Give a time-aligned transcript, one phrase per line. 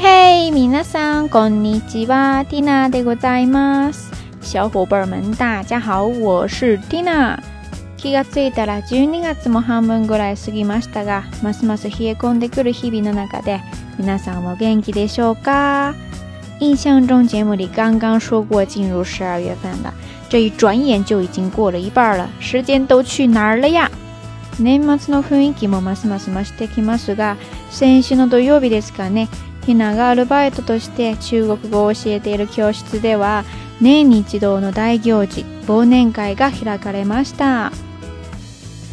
[0.00, 4.12] 嘿嘿，皆さんこんにちは、ティナでございます。
[4.42, 7.36] 小伙伴们，大家好，我是ティナ。
[7.96, 13.60] 気がついたら12月も半分ぐらい過ぎましたが、ますます冷え込んでくる日々の中で、
[13.98, 15.96] 皆さんは元気でしょうか？
[16.60, 19.92] 印象中节目里刚刚说过进入十二月份了，
[20.28, 23.90] 这一转眼就已经过了一半了，时间都去哪儿了呀？
[24.60, 27.36] 年末の雰囲気もますます増してきますが、
[27.70, 29.28] 先週の土曜日ですかね、
[29.68, 33.44] ひながアルバイトとして中国語を教えている教室では
[33.82, 37.70] 年に一度の大行事忘年会が開かれました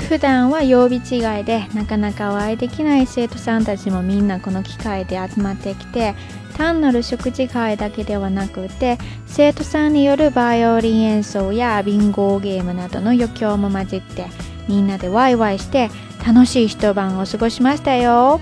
[0.09, 6.13] 普段は曜日違いでなかなかお会いできない生徒さんたちもみんなこの機会で集まってきて
[6.57, 14.25] 単なる食事会だけではなくて生徒さんによるバイオリン演奏やビンゴゲームなどの余興も混じって
[14.67, 15.89] みんなでワイワイして
[16.27, 18.41] 楽しい一晩を過ごしましたよ。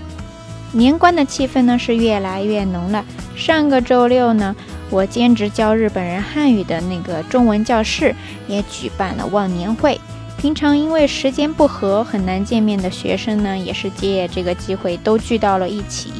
[0.76, 3.04] 年关的气氛呢是越来越浓了。
[3.36, 4.54] 上个周六呢，
[4.90, 8.12] 我兼职教日本人汉语的那个中文教室
[8.48, 9.98] 也举办了忘年会。
[10.36, 16.10] 平常因为时间不合很难见面的学生呢，也是借这个机会都聚到了一起。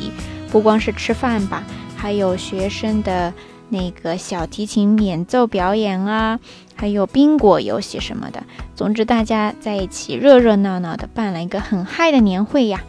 [0.53, 1.65] 不光是吃饭吧，
[1.97, 3.35] 还有学生的
[3.71, 6.39] 那个小提琴演奏表演啊，
[6.77, 8.45] 还有宾果游戏什么的。
[8.77, 12.85] 总之，大家在一起热热闹闹的办了一个很嗨的年会呀。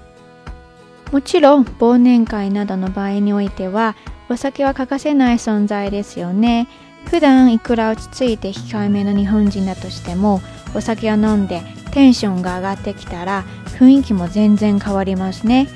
[1.11, 3.95] もちろん忘年会などの場合においては
[4.29, 6.67] お酒は欠かせない存在ですよね
[7.05, 10.41] 普段いくら落ち着いて控えめの日本人だとしても
[10.73, 11.61] お酒を飲んで
[11.91, 13.43] テンションが上がってきたら
[13.77, 15.67] 雰囲気も全然変わりますね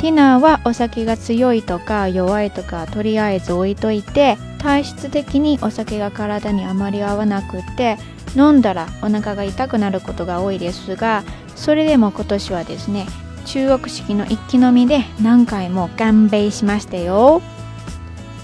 [0.00, 7.96] ティナーはお酒が強いとか弱いとかとりあえず置いといて体質的にお酒が体にあまり合わなくて
[8.36, 11.24] 飲んだらお腹が痛くなることが多いですが
[11.56, 13.06] それでも今年はですね
[13.46, 17.40] 中国式にのいきのうで何回も乾杯しましたよ。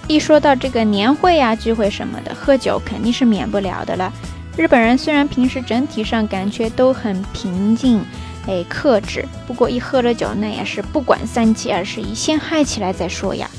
[0.07, 4.13] 一说到这个年会呀、聚会什么的，喝酒肯定是免不了的了。
[4.57, 8.01] 日本人虽然平时整体上感觉都很平静，
[8.47, 13.51] 哎，克制，不过一喝了酒，那也是不管三七二十一，先嗨起来再说呀。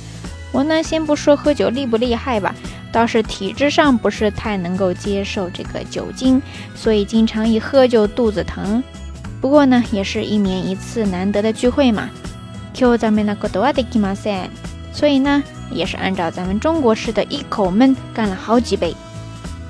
[0.54, 2.56] 我呢，先不说喝酒厉不厉害吧，
[2.90, 6.42] 倒是体质上不是太能够接受这个酒精，
[6.74, 8.82] 所以经常一喝就肚子疼。
[9.44, 12.10] 不过呢，也是一年一次难得的聚会嘛。
[12.74, 14.46] 今日咱们那ことはできません。
[14.94, 18.96] 所以呢，也是按照咱们中国式的一口闷干了好几杯。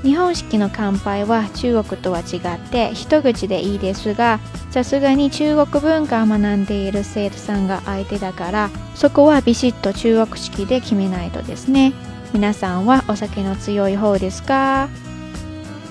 [0.04, 4.38] 日本式の乾杯は中国とは違って一口でいいですが
[4.70, 11.94] さすがに中国文化を学んでいる生徒さんが相手だからそこはビシッと中国式で決めないとですね
[12.34, 14.90] 皆さんはお酒の強い方ですか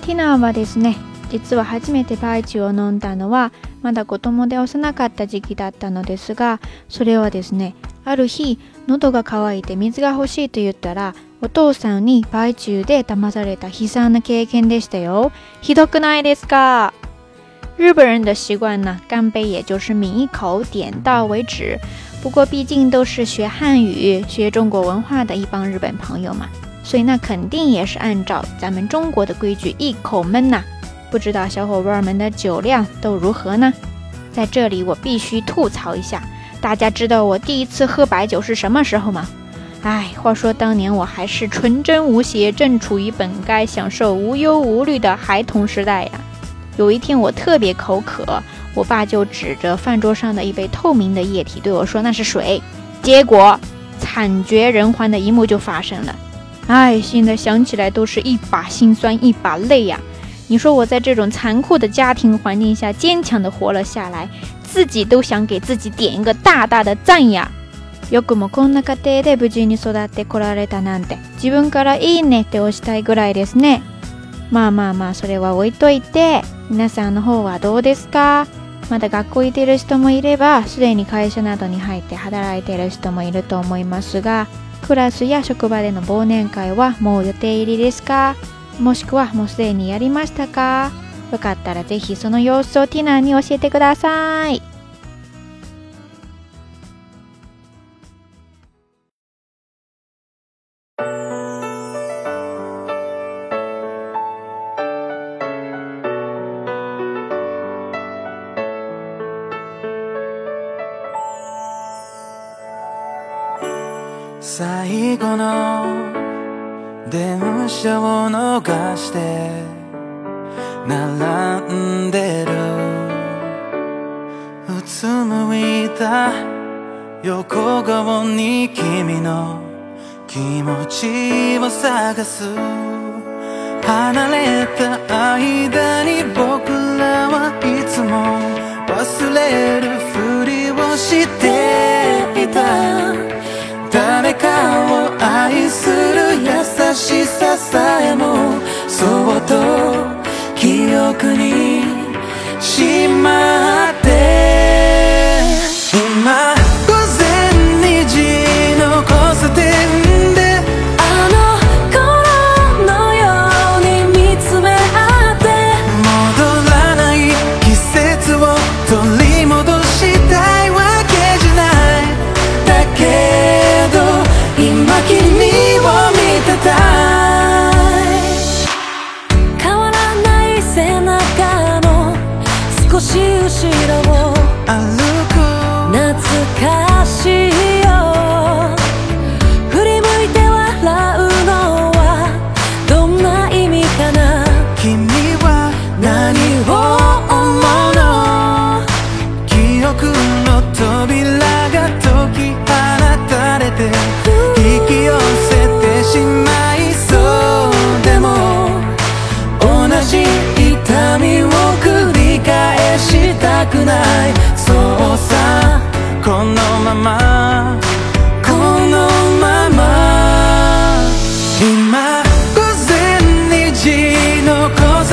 [0.03, 0.99] ティナーはですね
[1.31, 3.51] 実は初めてパイチを飲んだのは
[3.83, 16.95] まだ子供で幼かった時期だったのですがそれはですねある日喉が渇いて水が欲しいと言ったらお父さんにパ中で騙された悲惨な経験でしたよひどくないですか
[17.77, 21.79] 日本人的习惯呢，干杯也就是抿一口，点到为止。
[22.23, 26.47] 不过毕竟都是学汉语、学中国文化的一帮日本朋友嘛，
[26.85, 30.82] 所以那肯定也是按照咱们中国的规矩一口闷呐、啊。
[31.13, 33.71] 不知道小伙伴们的酒量都如何呢？
[34.33, 36.23] 在这里我必须吐槽一下，
[36.59, 39.29] 大家知道我第一次喝白酒是什么时候吗？
[39.83, 46.13] 哎，话说当年我还是纯真无邪，正处于本该享受无忧无虑的孩童时代呀。
[46.79, 48.43] 有一天我特别口渴，
[48.75, 52.63] 我爸就指着饭桌上的一杯透明的液体对我说：“那是水。”
[53.03, 53.61] 结果
[53.99, 56.17] 惨绝人寰的一幕就发生了。
[56.69, 60.01] 哎，现在想起来都是一把心酸一把泪呀。
[60.53, 64.29] 你说我在这种残酷的家庭环境下坚强的活了下来，
[64.63, 67.51] 自己都想给自己点一个大大的赞呀！
[68.11, 73.81] よくもこんな家庭で無事に育ってこられたなんて、自分からいいねって押したいぐらいですね。
[74.51, 78.47] まあまあまあ、それは置いといて、皆さんの方はどうですか
[78.91, 84.47] まだ学校行ってる人もいれば、すでに会社などに入って働いてる人もいると思いますが、
[84.83, 88.37] クラスや職場での忘年会はもう予定入りですか
[88.83, 90.91] もしくはもうすでにやりましたか
[91.31, 94.72] よかったらぜひその様子をティナーに教えてください。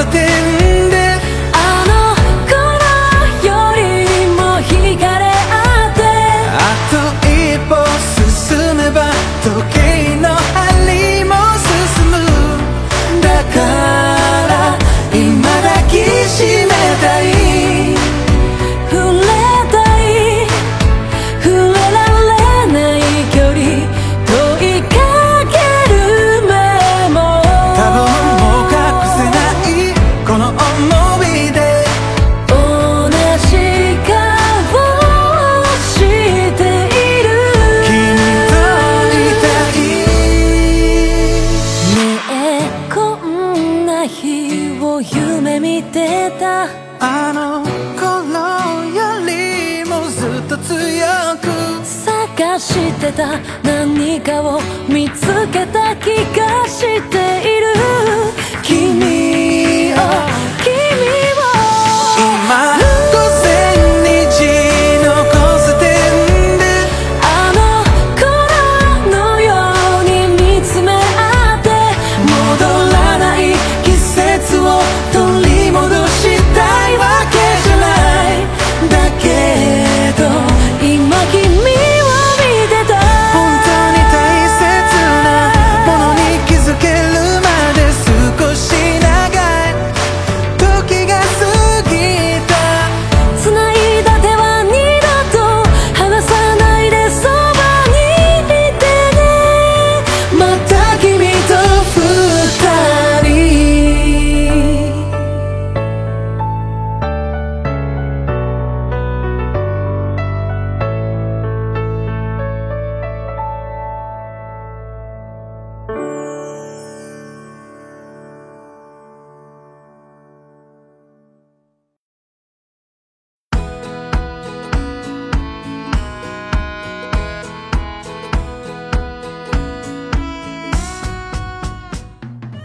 [0.01, 0.58] something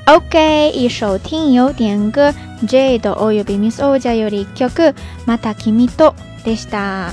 [0.06, 2.30] OK，一首听友点歌
[2.68, 4.94] 《Jade お b i Miss Oja より曲
[5.25, 7.08] また君と》でした。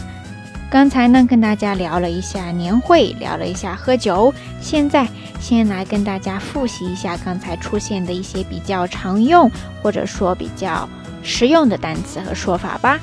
[0.69, 4.33] 刚才呢，跟大家聊了一下年会，聊了一下喝酒。
[4.59, 5.07] 现在
[5.39, 9.49] 先来跟大家复习一下刚才出现的一些比较常用
[9.81, 10.87] 或者说比较
[11.23, 12.99] 实用的单词和说法吧。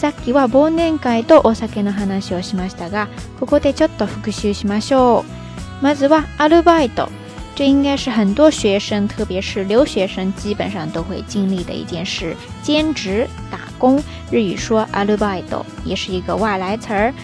[0.00, 3.08] さっきは忘年会とお酒の話をしましたが、
[3.40, 5.24] ここでちょっと復習しましょう。
[5.82, 7.08] まずはアルバイト。
[7.54, 14.02] 这应该是很多学生，特别是留学生，基本上都会经历的一件事——兼职打工。
[14.30, 15.64] 日语说アルバイト。
[15.84, 17.14] 也是一个外来词儿。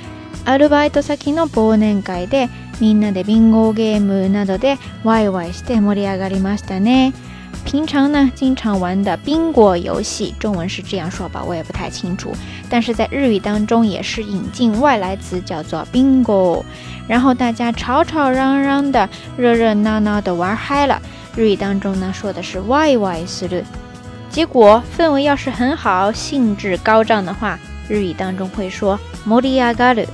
[0.45, 7.13] アルバイト先の忘年会で、みんなでビンゴゲームなどでワイワイして盛り上がりましたね。
[7.65, 12.33] 平常呢，经常玩的宾果游戏，中文是这样说吧，我也不太清楚。
[12.69, 16.63] 但是在日语当中也是引进外来词，叫做 bingo。
[17.07, 21.01] 然后大家吵吵嚷嚷的、热热闹闹的玩嗨了。
[21.37, 23.63] 日语当中呢说的是 y h y a s u r
[24.29, 30.07] 结果氛围要是很好、兴致高涨的话，日语当中会说 moriagaru。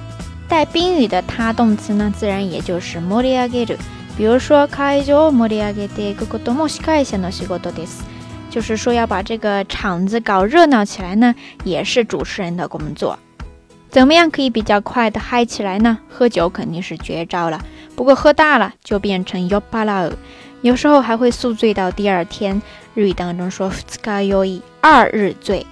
[0.49, 3.77] 带宾语的他动词呢，自然也就是 moriagaru。
[4.17, 8.03] 比如说，开を盛り上げて、くことも司会者の仕事です。
[8.51, 13.19] 就是说，要把这个场子搞热闹起来呢，也是主持人的工作。
[13.91, 15.99] 怎么样可以比较快的嗨起来呢？
[16.09, 17.63] 喝酒肯定是绝招了，
[17.95, 20.13] 不过喝大了就变成酔っぱらう，
[20.63, 22.61] 有时候还会宿醉到第二天。
[22.95, 24.23] 日语当中说ふつか
[24.81, 25.67] 二日醉。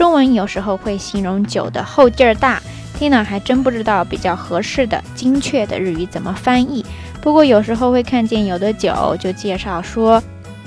[0.00, 2.58] 中文有时候会形容酒的后劲儿大，
[2.98, 6.82] 听了还真不知道比较合适的、精确的日语怎么翻译。
[7.20, 10.18] 不过有时候会看见有的酒就介绍说，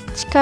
[0.05, 0.33] 不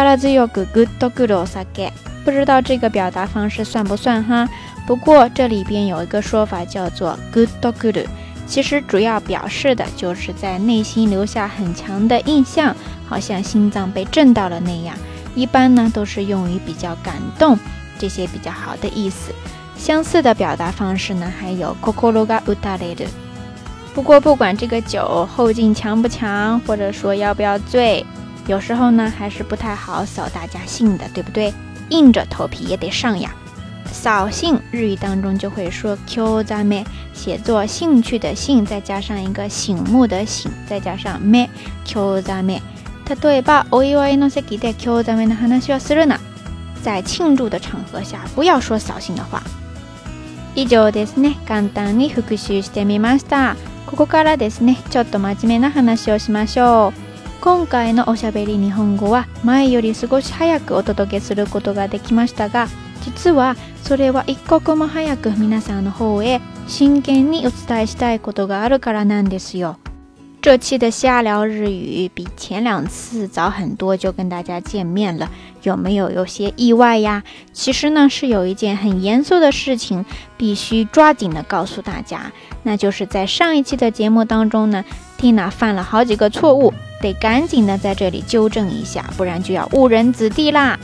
[2.30, 4.46] 知道这个表达方式算不算哈。
[4.86, 8.08] 不过这里边有一个说法叫做 “good g o o
[8.46, 12.76] 其实主要表示的就是在内心留下很强的印象，
[13.08, 14.94] 好像心脏被震到了那样。
[15.34, 17.58] 一般呢都是用于比较感动。
[18.02, 19.32] 这些比较好的意思，
[19.78, 23.06] 相似的表达方式呢，还有 c c o o o ココロがうたれる。
[23.94, 28.04] 不过不管这个酒后劲强不强，或者说要不要醉，
[28.48, 31.54] 有时候呢还是不太好扫大家兴的，对不对？
[31.90, 33.30] 硬着头皮也得上呀。
[33.92, 41.48] 扫兴日语当中就会说 q z a m e 写作兴趣的兴再加上一个醒目的醒，再加上 me
[41.86, 42.56] q め，a ざめ。
[43.06, 46.18] 例えばお祝いの席で興ざめの話はするな。
[46.82, 49.42] 在庆祝的场合下不要说扫兴的话。
[50.56, 51.38] 以上ですね。
[51.48, 53.56] 簡単に復習してみました。
[53.86, 57.00] ここからですね、ちょっと真面目な話をしましょう。
[57.42, 62.68] 今回のおしゃべり日本語は前より少し早くお届けすることができましたが、
[63.04, 69.78] 実はそれは一刻も早く皆さんの方へ真剣にお伝えしたいことがあるからなんですよ。
[70.42, 75.30] 这期的瞎聊日语比前两次早很多，就跟大家见面了，
[75.62, 77.22] 有没有有些意外呀？
[77.54, 80.04] 其实呢，是有一件很严肃的事情，
[80.38, 82.32] 必须抓紧的告诉大家，
[82.64, 84.84] 那就是在上一期的节目当中呢，
[85.16, 90.80] 蒂娜犯了好几个错误，得赶紧的在这里纠正一下，不然就要误人子弟啦。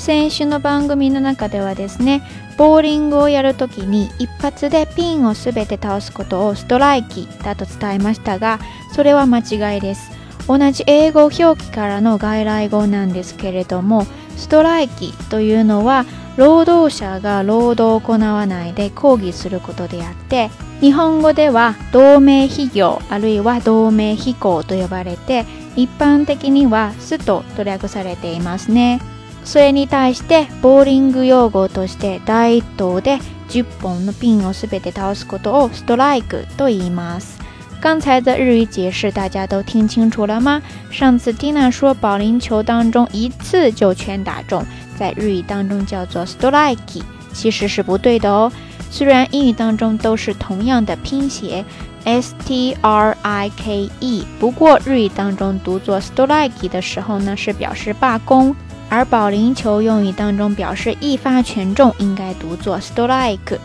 [0.00, 2.22] 先週の番組の中ではですね
[2.56, 8.58] ボーリングをやるときに一発でピンを全て倒すことをストライキだと伝えましたが
[8.94, 10.10] それは間違いです
[10.48, 20.48] 同じ英語表記からの外来語なんですけれどもストライキというのは労働者が労働を行わないで抗議することであって
[20.80, 25.44] 日本語では同盟非業あるいは同盟非行と呼ばれて
[25.76, 29.00] 一般的にはスとと略されていますね
[29.44, 33.18] それに対してボーリング用語として第一投で
[33.48, 37.38] 10本のピンを全て倒すことをストライクと言います。
[37.80, 40.60] 刚才的日语解释大家都听清楚了吗？
[40.90, 44.62] 上次听那说保龄球当中一次就全打中，
[44.98, 48.52] 在日语当中叫做ストライキ，其实是不对的哦。
[48.90, 51.64] 虽然英语当中都是同样的拼写
[52.04, 58.54] S T R I K E，不过日语当中读作ストライキ的时候呢，是表示罢工。
[58.90, 63.56] 而保龄球用语当中表示一发全中，应该读作 strike。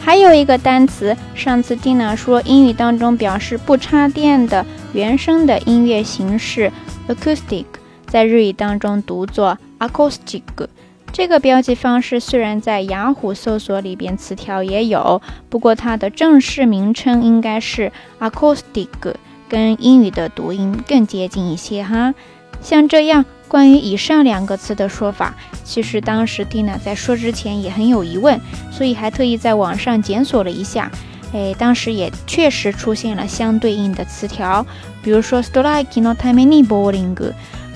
[0.00, 6.70] 还有一个单词，上次蒂娜说英语当中表示不插电的原声的音乐形式
[7.08, 7.66] ，acoustic，
[8.08, 10.68] 在日语当中读作 a c o u s t i c
[11.12, 19.14] 这个标记方式虽然在雅虎搜索里边词条也有，不过它的正式名称应该是 a c o u s t i c
[19.48, 22.12] 跟英语的读音更接近一些哈。
[22.62, 25.34] 像这样关于以上两个词的说法，
[25.64, 28.38] 其实当时蒂娜在说之前也很有疑问，
[28.70, 30.90] 所以还特意在网上检索了一下。
[31.32, 34.64] 哎，当时也确实出现了相对应的词条，
[35.02, 36.82] 比如说 s t r i k i no t a m e n i b o
[36.82, 37.32] w l i n g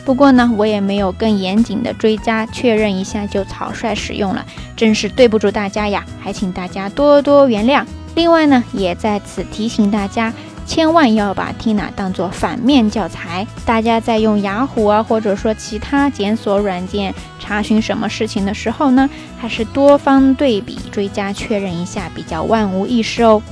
[0.07, 7.85] 不过呢，我也没有更严谨的追加确认一下就草率使用了，真是对不住大家呀，还请大家多多原谅。
[8.15, 10.33] 另外呢，也在此提醒大家。
[10.65, 23.43] 千万要把 Tina 当做反面教材，大家在用雅虎啊，或者说其他检索软件查询什么事情的时候呢，还是多方对比、追加确认一下，比较万无一失哦。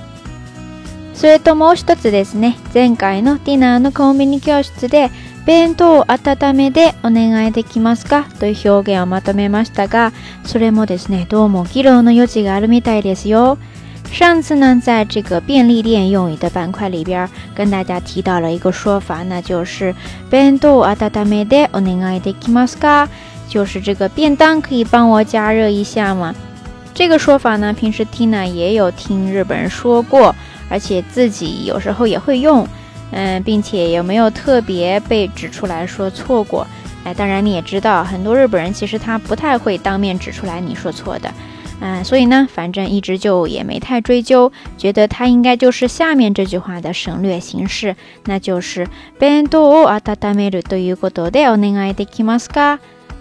[1.12, 2.54] 所以，どうも失ですね。
[2.72, 5.10] 今回のディナーのコンビニ教室で
[5.44, 6.18] 弁当温
[6.54, 10.12] めでお願いできますかという表現をまとめましたが、
[10.46, 13.58] それもですね、どうも貴重の余地があるみたいですよ。
[14.12, 19.94] 上次呢，在这个便利店用语的板块里边，跟大家提到了一个说法，那就是
[20.28, 22.60] b e n d o atadame de o n e g i k i m
[22.62, 23.08] a s ka”，
[23.48, 26.34] 就是这个便当可以帮我加热一下吗？
[26.92, 30.34] 这个说法呢，平时听呢也有听日本人说过，
[30.68, 32.66] 而且自己有时候也会用，
[33.12, 36.66] 嗯，并且也没有特别被指出来说错过。
[37.04, 41.32] 哎，当然你也知道，很多日本人其实他不太会当面指出来你说错的。
[41.80, 47.96] 嗯，所以呢，反正一直就也没太追究，觉得它应该就是下面这句话的省略形式，
[48.26, 48.86] 那就是
[49.18, 52.78] bando atadame deu nei deki m a s ka。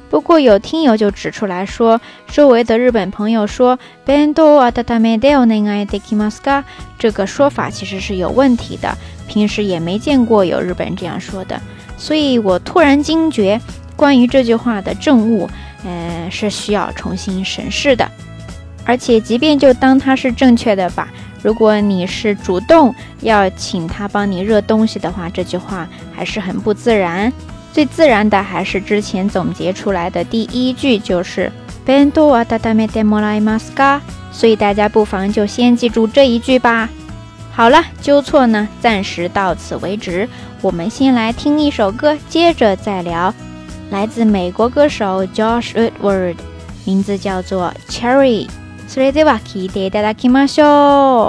[0.09, 6.63] 不过有听友就指出来说，周围的日本朋友说 bando atadame d e n i deki m a s ka
[6.97, 8.93] 这个说法其实是有问题的，
[9.29, 11.61] 平时也没见过有日本这样说的，
[11.97, 13.61] 所以我突然惊觉，
[13.95, 15.47] 关于这句话的正误，
[15.85, 18.05] 呃，是需要重新审视的。
[18.89, 21.09] 而且，即便就当它是正确的吧，
[21.43, 22.91] 如果你是主动
[23.21, 27.31] 要请他帮你热东西的话，这句话还是很不自然。
[27.71, 31.51] 最自然的还是之前总结出来的第一句，就是
[31.85, 33.99] “bando wada dade m a maska”。
[34.31, 36.89] 所以大家不妨就先记住这一句吧。
[37.51, 40.27] 好了，纠错呢，暂时到此为止。
[40.63, 43.31] 我们先来听一首歌，接着再聊。
[43.91, 46.39] 来自美国歌手 Josh o d w a r d
[46.85, 48.47] 名字叫做《Cherry》。
[48.89, 51.28] それでは聴いていただきましょ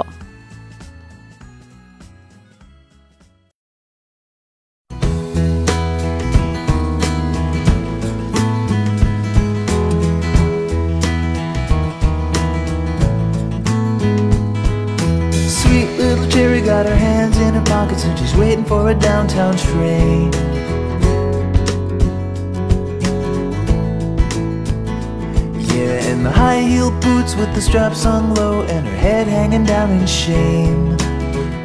[27.71, 30.97] straps hung low and her head hanging down in shame.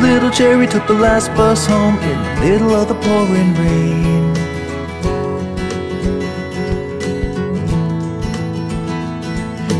[0.01, 4.33] little Jerry took the last bus home in the middle of the pouring rain.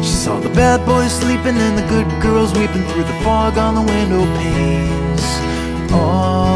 [0.04, 3.74] She saw the bad boys sleeping and the good girls weeping through the fog on
[3.74, 5.24] the window panes.
[5.92, 6.56] Oh,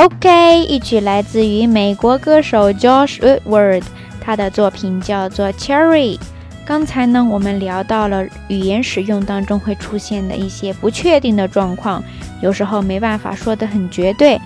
[0.00, 3.86] OK，一曲来自于美国歌手 Josh u d w a r d
[4.20, 6.16] 他的作品叫做《Cherry》。
[6.64, 12.00] 刚才呢，我们聊到了语言使用当中会出现的一些不确定的状况，
[12.40, 14.38] 有时候没办法说得很绝对。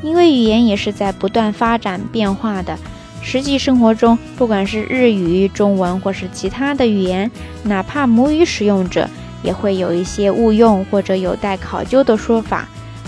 [0.00, 2.76] 因为语言也是在不断发展变化的，
[3.22, 7.30] 实际生活中，不管是日语、中文或是其他的语言，
[7.62, 9.08] 哪怕母语使用者。
[9.42, 12.66] 也会有一些误用或者有待考究的说法。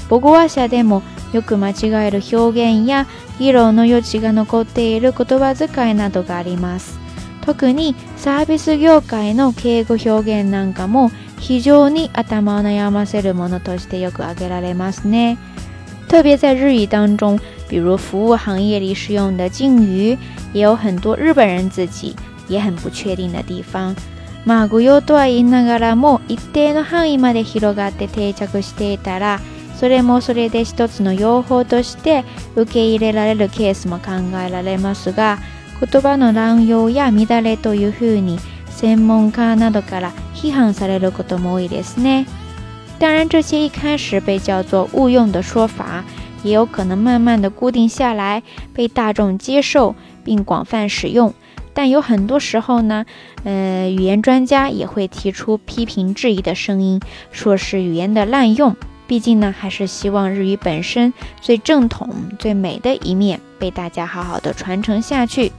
[0.08, 3.06] 不过ワでもよく間違える表現や
[3.38, 6.98] 論の余地が残っている言葉遣いなどがあります。
[7.42, 15.38] 特にサービス業界の敬語表現なんかも非常に頭悩ませるものとしてよく挙げられますね。
[16.08, 20.16] 特别在日语当中，比如服务行业里使用的敬语，
[20.52, 22.14] 也有很多日本人自己
[22.48, 23.94] 也很不确定的地方。
[24.44, 29.40] まあ御用とは言いながらも一定の範囲まで広がって定着していたら
[29.78, 34.10] それもそれで一つの用法として受け入れられるケースも考
[34.46, 35.38] えられますが
[35.90, 42.26] 言葉の乱用や乱れというふうに専門家などから批判されることも多いですね。
[43.00, 46.04] 当然，这些一开始被叫做误用的说法，
[46.44, 51.34] 也有可能慢慢的固定下来，被大众接受并广泛使用。
[51.74, 53.04] 但有很多时候呢，
[53.42, 57.00] 呃，语言专家也会提出批评质疑的声音，
[57.32, 58.74] 说是语言的滥用。
[59.06, 62.08] 毕竟呢，还是希望日语本身最正统、
[62.38, 65.52] 最美的一面被大家好好的传承下去。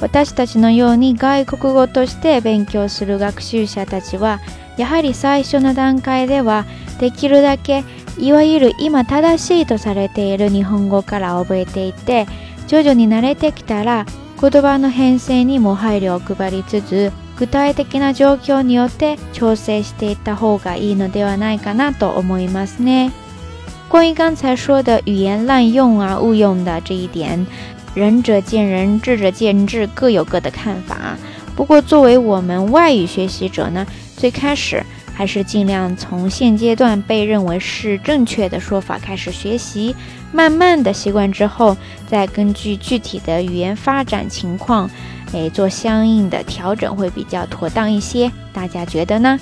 [0.00, 4.40] 私たちのように外国語として勉強する学習者たちは
[4.78, 6.64] やはり最初の段階では
[6.98, 7.84] できるだけ
[8.18, 12.26] いわゆる今正しいとされている日本語から覚えていて
[12.66, 14.06] 徐々に慣れてきたら
[14.40, 23.12] 言葉の編成にも配慮を配りつつ具体的な状況によって調整していった方がいいのではないかなと思いますね。
[23.88, 27.44] 关于刚才说的语言滥用啊、误用的这一点，
[27.94, 31.16] 仁者见仁，智者见智，各有各的看法。
[31.56, 33.84] 不过，作为我们外语学习者呢，
[34.16, 39.94] 最开始还是尽量从现阶段被认为是正确的说法开始学习，
[40.30, 41.76] 慢慢的习惯之后，
[42.06, 44.88] 再根据具体的语言发展情况，
[45.34, 48.30] 哎，做相应的调整会比较妥当一些。
[48.52, 49.38] 大家觉得呢？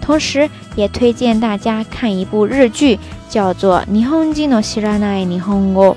[0.00, 2.98] 同时，也推荐大家看一部日剧，
[3.30, 5.92] 叫做《日本人の知らない日本語》。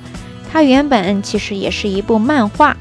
[0.58, 2.76] 它原本其实也是一部漫画。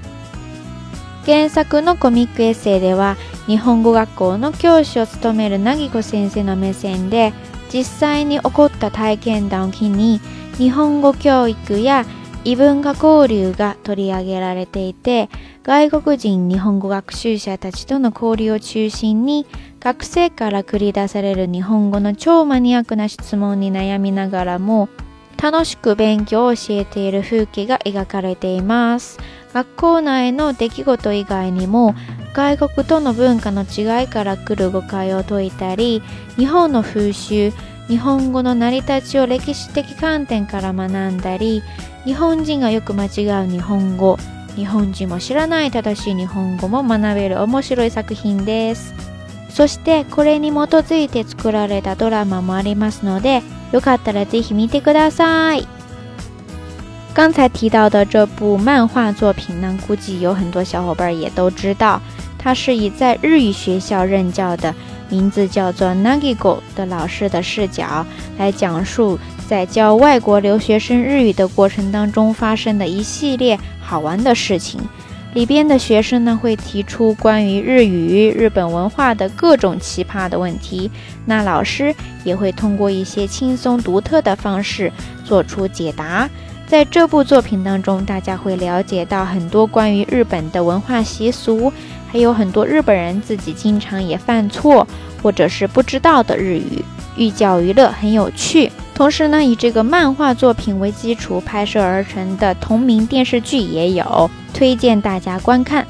[1.27, 7.35] 原作のコミックエッセイでは日本語学校の教師を務める凪子先生の目線で
[7.71, 10.21] 実際に起こった体験談を機に
[10.57, 12.07] 日本語教育や
[12.45, 15.29] 異文化交流が取り上げられていて
[15.65, 19.47] 外国人日本語学習者たちとの交流を中心に
[19.81, 24.89] 学生から繰り出される日本語の超マニアックな質問に悩みながらも
[25.41, 29.19] 楽しく勉強を教えている風景が描かれています
[29.53, 31.95] 学校内の出来事以外にも
[32.35, 36.03] 外国との文化の違いから来る誤解を解いたり
[36.37, 37.53] 日本の風習
[37.89, 41.63] 日本語の成り立ちを歴史的観点から学んだり
[42.05, 44.19] 日本人がよく間違う日本語
[44.57, 49.16] 日本人も知らない正しい日本語も学べる面白い作品です。
[49.57, 49.63] 刚
[57.33, 61.99] 才提到的这部漫画作品呢，估计有很多小伙伴也都知道。
[62.39, 64.75] 它是以在日语学校任教的、
[65.09, 68.05] 名字叫做 Nagigo 的老师的视角，
[68.37, 74.79] 来讲述在教外国留学生日语的过程当中发生的一系列好玩的事情。
[75.37, 80.91] 里边的学生呢，会提出关于日语、日本文化的各种奇葩的问题，
[81.27, 81.95] 那老师
[82.25, 84.91] 也会通过一些轻松独特的方式
[85.27, 86.27] 做出解答。
[86.67, 91.71] 在这部作品当中，大家会了解到很多关于日本的文化习俗，
[92.11, 94.89] 还有很多日本人自己经常也犯错
[95.23, 96.83] 或者是不知道的日语，
[97.19, 98.73] 寓教于乐，很有趣。
[98.97, 105.87] 同时呢，以这个漫画作品为基础拍摄而成的同名电视剧也有，推荐大家观看。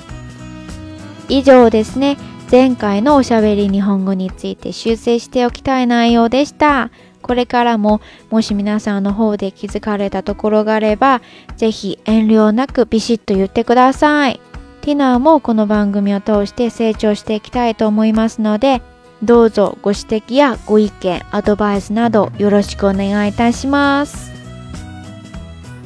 [1.28, 2.16] 以上ですね。
[2.48, 6.90] 前回のおしゃべり日本語について修正しておきたい内容でした。
[7.22, 11.20] これからももし皆さんの方で気づかれたところがあれば、
[11.56, 14.40] ぜひ遠慮なくビシッと言ってください。
[14.82, 18.80] ティナーもこの番組を通して成長していきたいと思いますので、
[19.22, 24.30] どうぞご指摘やご意見アドバイスなどよろしくお願いいたします。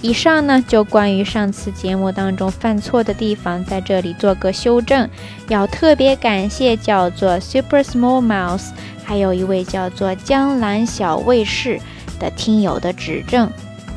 [0.03, 5.09] 以上呢，就关于上次节目当中犯错的地方，在这里做个修正。
[5.49, 8.71] 要特别感谢叫做 Super Small Mouse，
[9.05, 11.79] 还有一位叫做江南小卫士
[12.19, 13.51] 的听友的指正。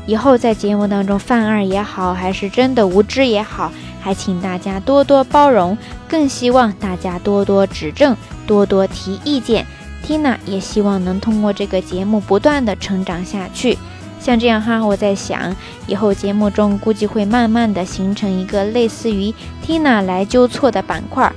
[0.06, 5.76] 以后在节目当中犯二也好，还是真的无知也好，还请大家多多包容，
[6.10, 8.16] 更希望大家多多指正。
[8.48, 9.66] 多多提意见
[10.06, 13.78] ，Tina 也希望能通过这个节目不断的成长下去。
[14.20, 15.56] 像这样哈，我在想，
[15.88, 19.34] 以后节目中估计会慢慢的形成一个类似于
[19.66, 21.32] Tina 来纠错的板块。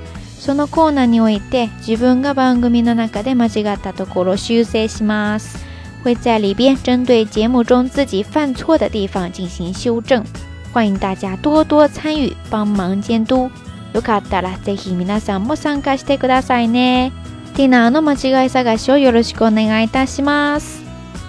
[6.03, 10.23] 会在里边针对节目中自己犯错的地方进行修正。
[10.71, 13.49] 欢迎大家多多参与，帮忙监督。
[13.93, 17.11] よかったらぜひ皆さんも参加してくださいね。
[17.55, 20.83] ティナの間違い探しをよろしくお願いいたします。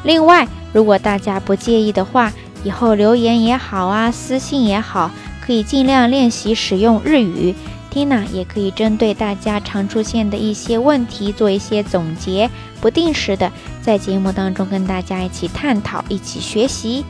[0.04, 2.32] 另外、如果大家不介意的话，
[2.64, 5.10] 以后留言也好啊，私信也好，
[5.44, 7.54] 可以尽量练习使用日语。
[7.90, 12.50] ティナ也可以针对大家常出现的一些问题做一些总结，
[12.82, 17.04] 不定时的在节目当中跟大家一起探讨，一起学习。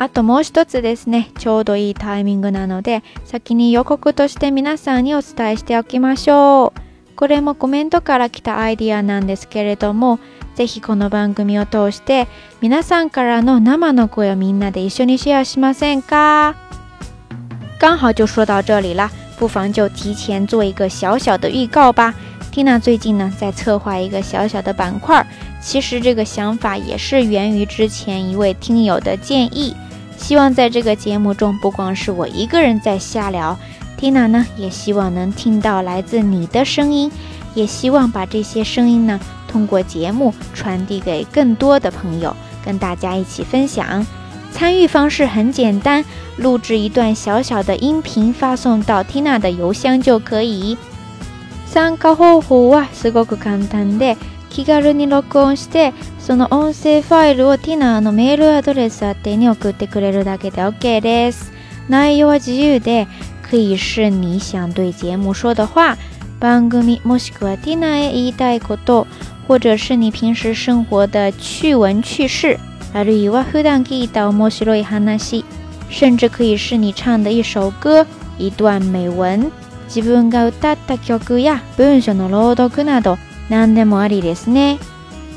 [0.00, 7.14] あともう一つですね、ちょうどいいタイミングなので、先に予告として皆さんにお伝えしておきましょう。
[7.16, 10.20] これもコメントから来たアイディアなんですけれども、
[10.54, 12.26] ぜひこの番組を通して
[12.60, 16.56] 皆さんからの生の声をみんなで一緒にシェアしませんか
[17.80, 22.14] 刚好就说到这里啦，不妨就提前做一个小小的预告吧。
[22.52, 25.26] Tina 最近呢在策划一个小小的板块，
[25.60, 29.74] 其实这个想法也是源于之前一位听友的建议。
[30.18, 33.56] 希望在这个节目中，不光是我一个人在瞎聊
[33.98, 37.10] ，Tina 呢也希望能听到来自你的声音，
[37.54, 44.04] 也希望把这些声音呢通过节目传递给更多的朋友，跟大家一起分享。
[44.50, 46.04] 参与方式很简单，
[46.36, 50.76] 录制一段小小的音频，发送到 Tina 的邮箱就可以。
[54.50, 61.52] 気軽に録音してその音声ファイルをティナーのメールアドレス宛てに送ってくれるだけで OK です
[61.88, 63.06] 内容は自由で
[63.42, 65.96] 可以是你想对节目说的话
[66.40, 69.06] 番組もしくはティナーへ言いたいこと
[69.46, 72.58] 或者是你平时生活的趣闻趣事
[72.92, 75.44] あるいは普段聞いた面白い話
[75.90, 78.06] 甚至可以是你唱的一首歌
[78.38, 79.50] 一段美文
[79.88, 83.18] 自分が歌った曲や文章の朗読など
[83.50, 84.78] 那得么里的是呢？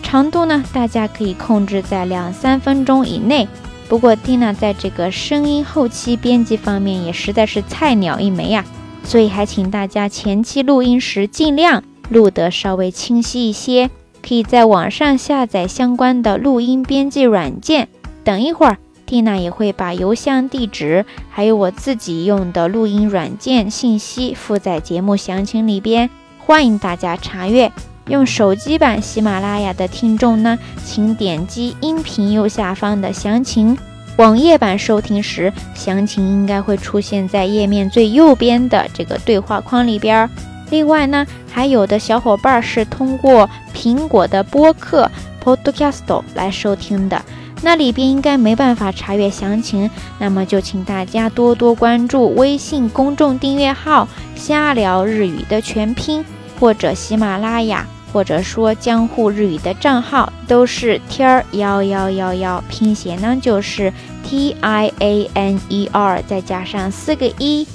[0.04, 0.62] 长度呢？
[0.74, 3.48] 大家可以控制在两三分钟以内。
[3.88, 8.66] 不过蒂娜在这个声音后期编辑方面也实在是菜鸟一枚呀，
[9.04, 13.90] 所以还请大家前期录音时尽量录得稍微清晰一些。
[14.28, 17.88] 可以在网上下载相关的录音编辑软件。
[18.24, 27.72] 等一会儿，蒂娜也会把邮箱地址还有我自己用的录音软件信息附在节目详情里边，欢迎大家查阅。
[28.12, 33.76] 用手机版喜马拉雅的听众呢，请点击音频右下方的详情。
[34.18, 40.30] 网页版收听时，详情应该会出现在页面最右边的这个对话框里边。
[40.72, 45.10] 另外呢，还有的小伙伴是通过苹果的播客
[45.42, 47.22] Podcast 来收听的，
[47.62, 49.90] 那里边应该没办法查阅详情。
[50.20, 56.24] 那么就请大家多多关注微信公众订阅号“瞎聊日语”的全拼，
[56.60, 57.88] 或者喜马拉雅。
[58.12, 63.92] 或者说江户日语的账号都是天儿幺幺幺幺，拼写呢就是
[64.24, 67.66] T I A N E R 再加上四个一。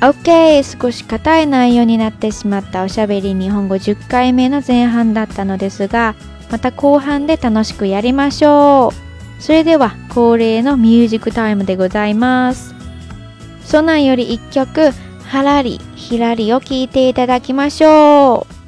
[0.00, 6.14] OK、少し硬い内容になってしまったおしゃべり日本語10回目の前半だったのですが、
[6.50, 9.42] また後半で楽しくやりましょう。
[9.42, 12.74] それでは恒例のミュージックタイムでございます。
[13.64, 14.90] ソナより1曲、
[15.26, 18.63] はらり、ひらりを聴いていただきましょう。